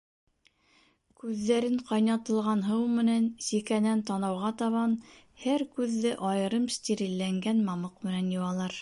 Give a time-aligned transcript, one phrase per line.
[1.23, 4.97] Күҙҙәрен ҡайнатылған һыу менән сикәнән танауға табан,
[5.45, 8.69] һәр күҙҙе айырым стерилләнгән мамыҡ менән йыуалар.